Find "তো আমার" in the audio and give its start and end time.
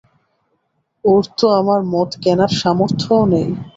1.37-1.79